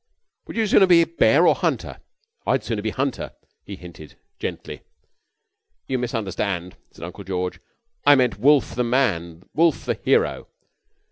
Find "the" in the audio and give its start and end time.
8.73-8.83, 9.85-9.93